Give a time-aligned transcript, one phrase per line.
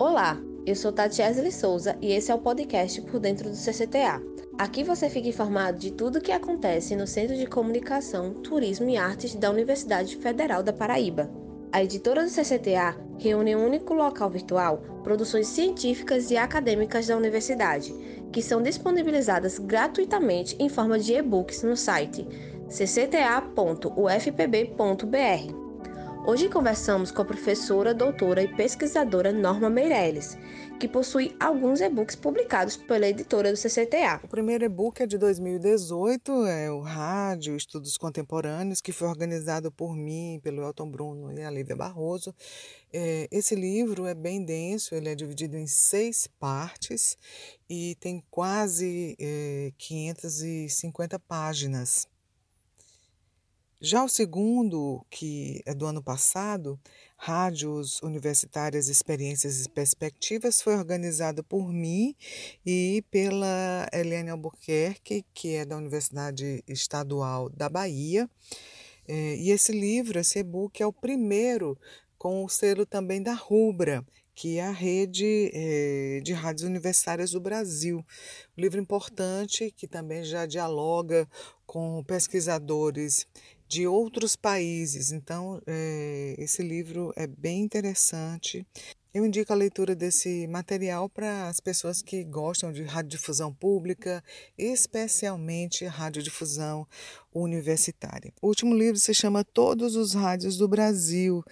[0.00, 4.22] Olá, eu sou Tatiesli Souza e esse é o podcast Por Dentro do CCTA.
[4.56, 8.96] Aqui você fica informado de tudo o que acontece no Centro de Comunicação, Turismo e
[8.96, 11.28] Artes da Universidade Federal da Paraíba.
[11.72, 17.16] A editora do CCTA reúne em um único local virtual produções científicas e acadêmicas da
[17.16, 17.92] universidade,
[18.32, 22.24] que são disponibilizadas gratuitamente em forma de e-books no site
[22.68, 25.67] ccta.ufpb.br.
[26.28, 30.36] Hoje conversamos com a professora, doutora e pesquisadora Norma Meirelles,
[30.78, 34.20] que possui alguns e-books publicados pela editora do CCTA.
[34.22, 39.96] O primeiro e-book é de 2018, é o Rádio Estudos Contemporâneos, que foi organizado por
[39.96, 42.34] mim, pelo Elton Bruno e a Lívia Barroso.
[42.92, 47.16] É, esse livro é bem denso, ele é dividido em seis partes
[47.70, 52.06] e tem quase é, 550 páginas.
[53.80, 56.80] Já o segundo, que é do ano passado,
[57.16, 62.16] Rádios Universitárias Experiências e Perspectivas, foi organizado por mim
[62.66, 68.28] e pela Eliane Albuquerque, que é da Universidade Estadual da Bahia.
[69.06, 71.78] É, e esse livro, esse e-book, é o primeiro
[72.18, 77.40] com o selo também da Rubra, que é a rede é, de rádios universitárias do
[77.40, 78.04] Brasil.
[78.56, 81.28] Um livro importante que também já dialoga
[81.64, 83.26] com pesquisadores
[83.68, 85.12] de outros países.
[85.12, 88.66] Então, é, esse livro é bem interessante.
[89.14, 94.22] Eu indico a leitura desse material para as pessoas que gostam de radiodifusão pública,
[94.56, 96.86] especialmente radiodifusão
[97.34, 98.32] universitária.
[98.42, 101.42] O último livro se chama Todos os Rádios do Brasil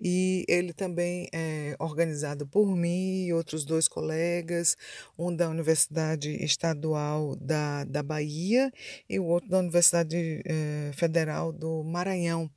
[0.00, 4.76] e ele também é organizado por mim e outros dois colegas,
[5.16, 8.72] um da Universidade Estadual da, da Bahia
[9.08, 12.50] e o outro da Universidade é, Federal do Maranhão.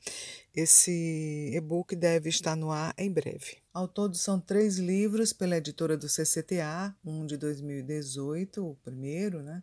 [0.59, 3.57] Esse e-book deve estar no ar em breve.
[3.71, 9.61] Ao todo, são três livros pela editora do CCTA, um de 2018, o primeiro, né?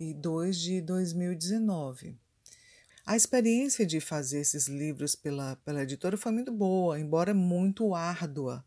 [0.00, 2.16] E dois de 2019.
[3.06, 8.64] A experiência de fazer esses livros pela, pela editora foi muito boa, embora muito árdua.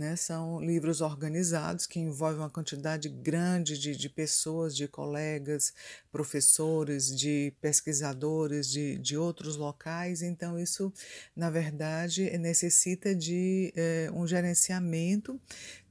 [0.00, 0.16] Né?
[0.16, 5.74] São livros organizados que envolvem uma quantidade grande de, de pessoas, de colegas,
[6.10, 10.22] professores, de pesquisadores de, de outros locais.
[10.22, 10.90] Então, isso,
[11.36, 15.38] na verdade, necessita de é, um gerenciamento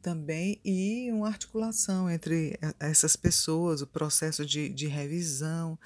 [0.02, 5.78] também e uma articulação entre essas pessoas, o processo de, de revisão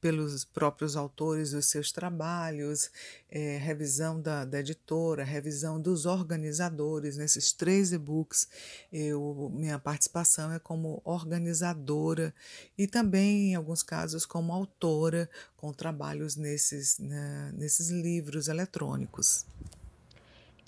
[0.00, 2.90] pelos próprios autores dos seus trabalhos,
[3.30, 7.16] é, revisão da, da editora, revisão dos organizadores.
[7.16, 8.46] Nesses três e-books,
[8.92, 12.34] eu, minha participação é como organizadora
[12.76, 19.46] e também, em alguns casos, como autora, com trabalhos nesses, né, nesses livros eletrônicos.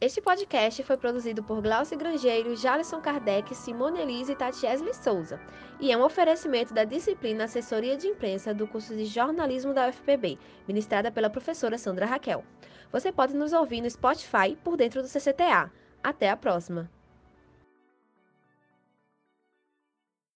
[0.01, 5.39] Este podcast foi produzido por Glaucio Grangeiro, Jalisson Kardec, Simone Elise e Tatiesli Souza
[5.79, 10.39] e é um oferecimento da disciplina Assessoria de Imprensa do curso de Jornalismo da UFPB,
[10.67, 12.43] ministrada pela professora Sandra Raquel.
[12.91, 15.71] Você pode nos ouvir no Spotify por dentro do CCTA.
[16.05, 16.91] Até a próxima!